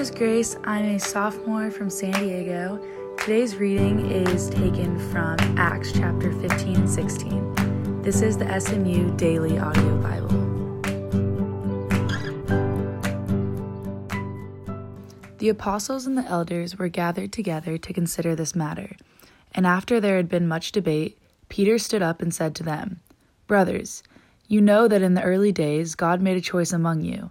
is 0.00 0.10
Grace. 0.10 0.56
I'm 0.64 0.86
a 0.86 0.98
sophomore 0.98 1.70
from 1.70 1.90
San 1.90 2.12
Diego. 2.12 2.82
Today's 3.18 3.56
reading 3.56 4.10
is 4.10 4.48
taken 4.48 4.98
from 5.10 5.36
Acts 5.58 5.92
chapter 5.92 6.32
15 6.40 6.76
and 6.76 6.88
16. 6.88 8.00
This 8.00 8.22
is 8.22 8.38
the 8.38 8.58
SMU 8.58 9.14
Daily 9.18 9.58
Audio 9.58 9.98
Bible. 9.98 10.28
The 15.36 15.50
apostles 15.50 16.06
and 16.06 16.16
the 16.16 16.24
elders 16.24 16.78
were 16.78 16.88
gathered 16.88 17.30
together 17.30 17.76
to 17.76 17.92
consider 17.92 18.34
this 18.34 18.56
matter. 18.56 18.96
And 19.54 19.66
after 19.66 20.00
there 20.00 20.16
had 20.16 20.30
been 20.30 20.48
much 20.48 20.72
debate, 20.72 21.18
Peter 21.50 21.78
stood 21.78 22.00
up 22.00 22.22
and 22.22 22.32
said 22.32 22.54
to 22.54 22.62
them, 22.62 23.00
Brothers, 23.46 24.02
you 24.48 24.62
know 24.62 24.88
that 24.88 25.02
in 25.02 25.12
the 25.12 25.22
early 25.22 25.52
days 25.52 25.94
God 25.94 26.22
made 26.22 26.38
a 26.38 26.40
choice 26.40 26.72
among 26.72 27.02
you, 27.02 27.30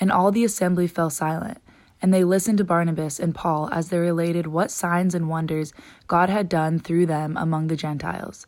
And 0.00 0.10
all 0.10 0.32
the 0.32 0.44
assembly 0.44 0.86
fell 0.86 1.10
silent, 1.10 1.58
and 2.00 2.12
they 2.12 2.24
listened 2.24 2.58
to 2.58 2.64
Barnabas 2.64 3.20
and 3.20 3.34
Paul 3.34 3.68
as 3.70 3.90
they 3.90 3.98
related 3.98 4.46
what 4.46 4.70
signs 4.70 5.14
and 5.14 5.28
wonders 5.28 5.74
God 6.08 6.30
had 6.30 6.48
done 6.48 6.78
through 6.78 7.06
them 7.06 7.36
among 7.36 7.66
the 7.66 7.76
Gentiles. 7.76 8.46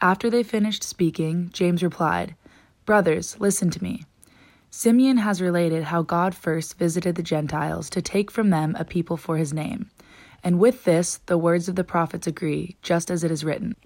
After 0.00 0.30
they 0.30 0.42
finished 0.42 0.84
speaking, 0.84 1.50
James 1.52 1.82
replied, 1.82 2.36
Brothers, 2.86 3.36
listen 3.40 3.70
to 3.70 3.82
me. 3.82 4.04
Simeon 4.70 5.18
has 5.18 5.40
related 5.40 5.84
how 5.84 6.02
God 6.02 6.34
first 6.34 6.78
visited 6.78 7.14
the 7.14 7.22
Gentiles 7.22 7.88
to 7.90 8.02
take 8.02 8.30
from 8.30 8.50
them 8.50 8.76
a 8.78 8.84
people 8.84 9.16
for 9.16 9.36
his 9.36 9.52
name. 9.52 9.90
And 10.42 10.58
with 10.58 10.84
this, 10.84 11.18
the 11.26 11.38
words 11.38 11.68
of 11.68 11.76
the 11.76 11.84
prophets 11.84 12.26
agree, 12.26 12.76
just 12.82 13.10
as 13.10 13.24
it 13.24 13.30
is 13.30 13.44
written. 13.44 13.76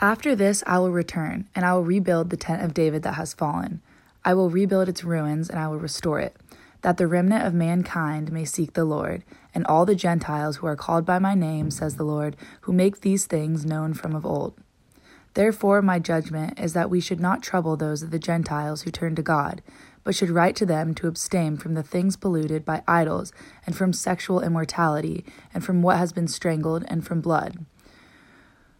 After 0.00 0.34
this 0.34 0.64
I 0.66 0.78
will 0.78 0.90
return, 0.90 1.48
and 1.54 1.64
I 1.64 1.74
will 1.74 1.84
rebuild 1.84 2.30
the 2.30 2.36
tent 2.36 2.62
of 2.62 2.74
David 2.74 3.02
that 3.02 3.14
has 3.14 3.34
fallen. 3.34 3.82
I 4.24 4.34
will 4.34 4.50
rebuild 4.50 4.88
its 4.88 5.04
ruins, 5.04 5.48
and 5.48 5.58
I 5.58 5.68
will 5.68 5.78
restore 5.78 6.20
it, 6.20 6.36
that 6.82 6.96
the 6.96 7.06
remnant 7.06 7.46
of 7.46 7.54
mankind 7.54 8.32
may 8.32 8.44
seek 8.44 8.74
the 8.74 8.84
Lord, 8.84 9.24
and 9.54 9.66
all 9.66 9.86
the 9.86 9.94
Gentiles 9.94 10.56
who 10.56 10.66
are 10.66 10.76
called 10.76 11.04
by 11.04 11.18
my 11.18 11.34
name, 11.34 11.70
says 11.70 11.96
the 11.96 12.04
Lord, 12.04 12.36
who 12.62 12.72
make 12.72 13.00
these 13.00 13.26
things 13.26 13.64
known 13.64 13.94
from 13.94 14.14
of 14.14 14.26
old. 14.26 14.54
Therefore, 15.34 15.82
my 15.82 15.98
judgment 15.98 16.58
is 16.58 16.72
that 16.72 16.90
we 16.90 17.00
should 17.00 17.20
not 17.20 17.42
trouble 17.42 17.76
those 17.76 18.02
of 18.02 18.10
the 18.10 18.18
Gentiles 18.18 18.82
who 18.82 18.90
turn 18.90 19.14
to 19.14 19.22
God, 19.22 19.62
but 20.02 20.14
should 20.14 20.30
write 20.30 20.56
to 20.56 20.66
them 20.66 20.94
to 20.94 21.06
abstain 21.06 21.56
from 21.56 21.74
the 21.74 21.82
things 21.82 22.16
polluted 22.16 22.64
by 22.64 22.82
idols, 22.88 23.32
and 23.66 23.76
from 23.76 23.92
sexual 23.92 24.40
immorality, 24.40 25.24
and 25.54 25.64
from 25.64 25.82
what 25.82 25.98
has 25.98 26.12
been 26.12 26.28
strangled, 26.28 26.84
and 26.88 27.06
from 27.06 27.20
blood. 27.20 27.64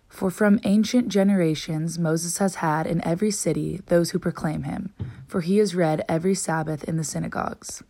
For 0.09 0.31
from 0.31 0.61
ancient 0.64 1.09
generations 1.09 1.98
Moses 1.98 2.39
has 2.39 2.56
had 2.56 2.87
in 2.87 3.05
every 3.05 3.31
city 3.31 3.83
those 3.87 4.11
who 4.11 4.19
proclaim 4.19 4.65
him, 4.65 4.92
for 5.27 5.42
he 5.42 5.59
is 5.59 5.75
read 5.75 6.05
every 6.09 6.34
Sabbath 6.34 6.83
in 6.84 6.97
the 6.97 7.05
synagogues. 7.05 7.83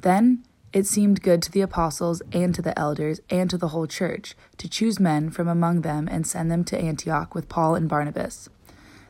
Then 0.00 0.44
it 0.72 0.86
seemed 0.86 1.22
good 1.22 1.42
to 1.42 1.52
the 1.52 1.60
apostles 1.60 2.22
and 2.32 2.54
to 2.54 2.62
the 2.62 2.78
elders 2.78 3.20
and 3.28 3.50
to 3.50 3.58
the 3.58 3.68
whole 3.68 3.86
church 3.86 4.34
to 4.56 4.68
choose 4.68 4.98
men 4.98 5.28
from 5.28 5.46
among 5.48 5.82
them 5.82 6.08
and 6.08 6.26
send 6.26 6.50
them 6.50 6.64
to 6.64 6.78
Antioch 6.78 7.34
with 7.34 7.48
Paul 7.48 7.74
and 7.74 7.88
Barnabas. 7.88 8.48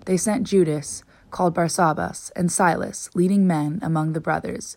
They 0.06 0.17
sent 0.17 0.47
Judas, 0.47 1.05
called 1.31 1.55
Barsabbas, 1.55 2.33
and 2.35 2.51
Silas, 2.51 3.09
leading 3.15 3.47
men 3.47 3.79
among 3.81 4.12
the 4.12 4.21
brothers, 4.21 4.77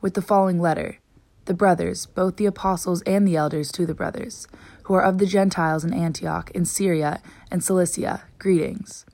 with 0.00 0.14
the 0.14 0.22
following 0.22 0.58
letter 0.58 0.98
The 1.44 1.54
brothers, 1.54 2.06
both 2.06 2.36
the 2.36 2.46
apostles 2.46 3.02
and 3.02 3.26
the 3.26 3.36
elders 3.36 3.72
to 3.72 3.84
the 3.84 3.94
brothers, 3.94 4.46
who 4.84 4.94
are 4.94 5.02
of 5.02 5.18
the 5.18 5.26
Gentiles 5.26 5.84
in 5.84 5.92
Antioch, 5.92 6.52
in 6.52 6.64
Syria, 6.64 7.20
and 7.50 7.64
Cilicia, 7.64 8.22
greetings. 8.38 9.04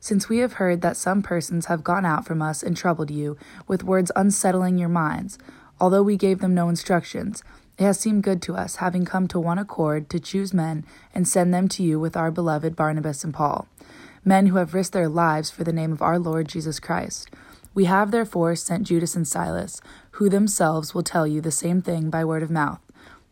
Since 0.00 0.28
we 0.28 0.38
have 0.38 0.54
heard 0.54 0.82
that 0.82 0.96
some 0.96 1.22
persons 1.22 1.66
have 1.66 1.84
gone 1.84 2.04
out 2.04 2.26
from 2.26 2.42
us 2.42 2.62
and 2.62 2.76
troubled 2.76 3.10
you 3.10 3.36
with 3.68 3.84
words 3.84 4.10
unsettling 4.16 4.78
your 4.78 4.88
minds, 4.88 5.38
although 5.80 6.02
we 6.02 6.16
gave 6.16 6.40
them 6.40 6.54
no 6.54 6.68
instructions, 6.68 7.44
it 7.78 7.84
has 7.84 8.00
seemed 8.00 8.22
good 8.22 8.42
to 8.42 8.56
us, 8.56 8.76
having 8.76 9.04
come 9.04 9.28
to 9.28 9.38
one 9.38 9.58
accord, 9.58 10.10
to 10.10 10.18
choose 10.18 10.52
men 10.52 10.84
and 11.14 11.28
send 11.28 11.54
them 11.54 11.68
to 11.68 11.82
you 11.82 12.00
with 12.00 12.16
our 12.16 12.30
beloved 12.30 12.74
Barnabas 12.74 13.22
and 13.22 13.34
Paul, 13.34 13.68
men 14.24 14.46
who 14.46 14.56
have 14.56 14.74
risked 14.74 14.92
their 14.92 15.08
lives 15.08 15.50
for 15.50 15.62
the 15.62 15.72
name 15.72 15.92
of 15.92 16.02
our 16.02 16.18
Lord 16.18 16.48
Jesus 16.48 16.80
Christ. 16.80 17.28
We 17.76 17.84
have 17.84 18.10
therefore 18.10 18.56
sent 18.56 18.84
Judas 18.84 19.14
and 19.14 19.28
Silas, 19.28 19.82
who 20.12 20.30
themselves 20.30 20.94
will 20.94 21.02
tell 21.02 21.26
you 21.26 21.42
the 21.42 21.50
same 21.50 21.82
thing 21.82 22.08
by 22.08 22.24
word 22.24 22.42
of 22.42 22.50
mouth. 22.50 22.80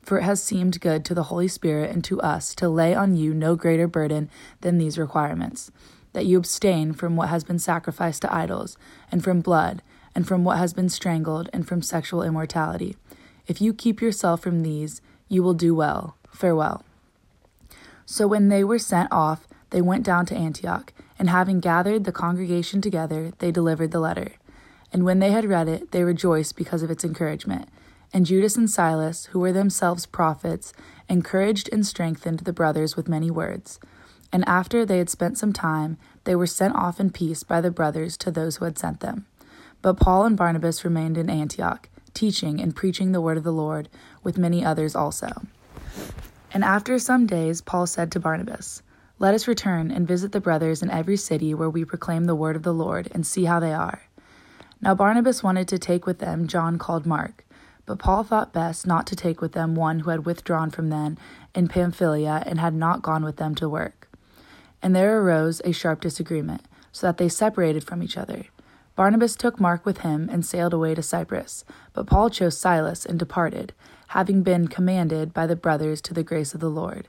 For 0.03 0.19
it 0.19 0.25
has 0.25 0.43
seemed 0.43 0.82
good 0.82 1.03
to 1.06 1.15
the 1.15 1.25
Holy 1.25 1.49
Spirit 1.49 1.91
and 1.91 2.05
to 2.05 2.21
us 2.21 2.55
to 2.56 2.69
lay 2.69 2.94
on 2.94 3.16
you 3.16 3.32
no 3.32 3.56
greater 3.56 3.88
burden 3.88 4.28
than 4.60 4.77
these 4.77 4.99
requirements 4.99 5.71
that 6.12 6.27
you 6.27 6.37
abstain 6.37 6.93
from 6.93 7.16
what 7.16 7.31
has 7.31 7.43
been 7.43 7.59
sacrificed 7.59 8.21
to 8.21 8.32
idols, 8.32 8.77
and 9.10 9.25
from 9.25 9.41
blood, 9.41 9.82
and 10.15 10.28
from 10.28 10.44
what 10.44 10.59
has 10.59 10.75
been 10.75 10.91
strangled, 10.91 11.49
and 11.55 11.66
from 11.66 11.81
sexual 11.81 12.22
immorality. 12.22 12.97
If 13.47 13.62
you 13.62 13.72
keep 13.72 14.03
yourself 14.03 14.43
from 14.43 14.62
these, 14.62 15.00
you 15.26 15.43
will 15.43 15.55
do 15.55 15.75
well. 15.75 16.19
Farewell. 16.31 16.84
So 18.05 18.26
when 18.26 18.50
they 18.50 18.62
were 18.62 18.78
sent 18.78 19.11
off, 19.11 19.49
they 19.71 19.81
went 19.81 20.05
down 20.05 20.26
to 20.26 20.37
Antioch, 20.37 20.93
and 21.19 21.30
having 21.30 21.60
gathered 21.60 22.04
the 22.04 22.12
congregation 22.12 22.80
together, 22.80 23.32
they 23.38 23.50
delivered 23.50 23.91
the 23.91 24.00
letter. 24.00 24.32
And 24.92 25.04
when 25.04 25.19
they 25.19 25.32
had 25.32 25.44
read 25.44 25.69
it, 25.69 25.91
they 25.91 26.04
rejoiced 26.04 26.56
because 26.56 26.82
of 26.82 26.91
its 26.91 27.04
encouragement. 27.04 27.69
And 28.12 28.26
Judas 28.26 28.56
and 28.56 28.70
Silas, 28.70 29.26
who 29.26 29.41
were 29.41 29.52
themselves 29.52 30.06
prophets, 30.06 30.72
encouraged 31.08 31.69
and 31.72 31.84
strengthened 31.84 32.41
the 32.41 32.52
brothers 32.52 32.97
with 32.97 33.08
many 33.08 33.30
words. 33.30 33.80
And 34.32 34.44
after 34.48 34.84
they 34.84 34.98
had 34.98 35.10
spent 35.10 35.38
some 35.38 35.52
time, 35.52 35.97
they 36.25 36.34
were 36.34 36.47
sent 36.47 36.75
off 36.75 37.00
in 37.00 37.10
peace 37.10 37.42
by 37.42 37.60
the 37.60 37.70
brothers 37.70 38.16
to 38.19 38.31
those 38.31 38.56
who 38.56 38.64
had 38.64 38.78
sent 38.78 39.00
them. 39.00 39.26
But 39.82 39.98
Paul 39.98 40.25
and 40.25 40.36
Barnabas 40.36 40.84
remained 40.84 41.19
in 41.19 41.28
Antioch, 41.28 41.88
teaching 42.14 42.60
and 42.60 42.75
preaching 42.75 43.12
the 43.12 43.20
word 43.20 43.36
of 43.36 43.44
the 43.44 43.52
Lord, 43.52 43.88
with 44.22 44.38
many 44.38 44.64
others 44.64 44.94
also. 44.94 45.42
And 46.52 46.64
after 46.64 46.98
some 46.98 47.26
days, 47.26 47.60
Paul 47.60 47.86
said 47.86 48.12
to 48.12 48.20
Barnabas, 48.20 48.81
Let 49.19 49.34
us 49.34 49.47
return 49.47 49.91
and 49.91 50.08
visit 50.08 50.32
the 50.32 50.41
brothers 50.41 50.82
in 50.82 50.91
every 50.91 51.16
city 51.16 51.54
where 51.54 51.70
we 51.70 51.84
proclaim 51.84 52.25
the 52.25 52.34
word 52.34 52.56
of 52.56 52.64
the 52.64 52.75
Lord, 52.75 53.08
and 53.12 53.25
see 53.26 53.44
how 53.44 53.60
they 53.60 53.72
are. 53.72 54.02
Now 54.80 54.94
Barnabas 54.94 55.42
wanted 55.42 55.69
to 55.69 55.78
take 55.78 56.04
with 56.04 56.19
them 56.19 56.48
John 56.48 56.78
called 56.78 57.06
Mark. 57.06 57.44
But 57.86 57.98
Paul 57.98 58.25
thought 58.25 58.52
best 58.52 58.86
not 58.86 59.06
to 59.08 59.16
take 59.16 59.41
with 59.41 59.52
them 59.52 59.75
one 59.75 60.00
who 60.00 60.10
had 60.10 60.25
withdrawn 60.25 60.70
from 60.70 60.88
them 60.88 61.16
in 61.54 61.69
Pamphylia 61.69 62.42
and 62.47 62.58
had 62.58 62.75
not 62.75 63.02
gone 63.02 63.25
with 63.25 63.36
them 63.36 63.54
to 63.56 63.69
work. 63.69 64.08
And 64.82 64.97
there 64.97 65.20
arose 65.20 65.60
a 65.64 65.72
sharp 65.72 66.00
disagreement, 66.00 66.62
so 66.92 67.06
that 67.06 67.19
they 67.19 67.28
separated 67.28 67.84
from 67.84 68.02
each 68.02 68.16
other. 68.16 68.46
Barnabas 68.96 69.36
took 69.36 69.60
Mark 69.60 69.84
with 69.84 69.98
him 69.98 70.28
and 70.31 70.46
sailed 70.46 70.72
away 70.72 70.94
to 70.94 71.02
Cyprus, 71.02 71.64
but 71.92 72.06
Paul 72.06 72.31
chose 72.31 72.56
Silas 72.56 73.04
and 73.04 73.19
departed, 73.19 73.75
having 74.08 74.42
been 74.42 74.69
commanded 74.69 75.34
by 75.34 75.46
the 75.46 75.56
brothers 75.56 76.00
to 76.02 76.14
the 76.14 76.22
grace 76.22 76.54
of 76.54 76.60
the 76.60 76.70
Lord. 76.70 77.08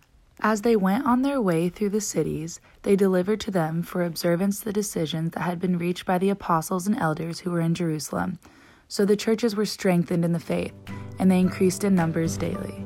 As 0.43 0.63
they 0.63 0.75
went 0.75 1.05
on 1.05 1.21
their 1.21 1.39
way 1.39 1.69
through 1.69 1.91
the 1.91 2.01
cities, 2.01 2.59
they 2.81 2.95
delivered 2.95 3.39
to 3.41 3.51
them 3.51 3.83
for 3.83 4.03
observance 4.03 4.59
the 4.59 4.73
decisions 4.73 5.33
that 5.33 5.41
had 5.41 5.59
been 5.59 5.77
reached 5.77 6.03
by 6.03 6.17
the 6.17 6.31
apostles 6.31 6.87
and 6.87 6.97
elders 6.97 7.41
who 7.41 7.51
were 7.51 7.61
in 7.61 7.75
Jerusalem. 7.75 8.39
So 8.87 9.05
the 9.05 9.15
churches 9.15 9.55
were 9.55 9.65
strengthened 9.65 10.25
in 10.25 10.31
the 10.31 10.39
faith, 10.39 10.73
and 11.19 11.29
they 11.29 11.39
increased 11.39 11.83
in 11.83 11.93
numbers 11.93 12.37
daily. 12.37 12.83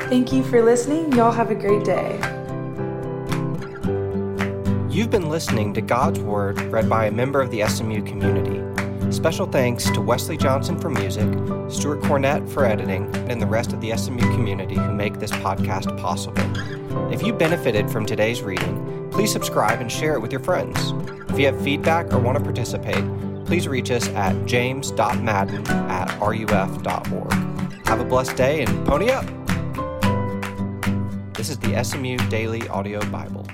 Thank 0.00 0.30
you 0.30 0.42
for 0.44 0.62
listening. 0.62 1.12
Y'all 1.14 1.32
have 1.32 1.50
a 1.50 1.54
great 1.54 1.84
day. 1.84 2.20
You've 4.90 5.10
been 5.10 5.30
listening 5.30 5.72
to 5.72 5.80
God's 5.80 6.20
Word 6.20 6.60
read 6.60 6.90
by 6.90 7.06
a 7.06 7.10
member 7.10 7.40
of 7.40 7.50
the 7.50 7.66
SMU 7.66 8.02
community. 8.02 8.57
Special 9.18 9.46
thanks 9.46 9.90
to 9.90 10.00
Wesley 10.00 10.36
Johnson 10.36 10.78
for 10.78 10.90
music, 10.90 11.26
Stuart 11.72 12.02
Cornett 12.02 12.48
for 12.48 12.64
editing, 12.64 13.12
and 13.28 13.42
the 13.42 13.46
rest 13.46 13.72
of 13.72 13.80
the 13.80 13.96
SMU 13.96 14.20
community 14.20 14.76
who 14.76 14.94
make 14.94 15.18
this 15.18 15.32
podcast 15.32 15.98
possible. 15.98 16.40
If 17.12 17.24
you 17.24 17.32
benefited 17.32 17.90
from 17.90 18.06
today's 18.06 18.42
reading, 18.42 19.10
please 19.10 19.32
subscribe 19.32 19.80
and 19.80 19.90
share 19.90 20.14
it 20.14 20.20
with 20.20 20.30
your 20.30 20.40
friends. 20.40 20.78
If 21.30 21.36
you 21.36 21.46
have 21.46 21.60
feedback 21.60 22.12
or 22.12 22.20
want 22.20 22.38
to 22.38 22.44
participate, 22.44 23.04
please 23.44 23.66
reach 23.66 23.90
us 23.90 24.08
at 24.10 24.46
james.madden 24.46 25.66
at 25.66 26.16
ruf.org. 26.20 27.32
Have 27.88 28.00
a 28.00 28.04
blessed 28.04 28.36
day 28.36 28.62
and 28.62 28.86
pony 28.86 29.10
up! 29.10 29.26
This 31.34 31.50
is 31.50 31.58
the 31.58 31.82
SMU 31.82 32.18
Daily 32.28 32.68
Audio 32.68 33.04
Bible. 33.10 33.44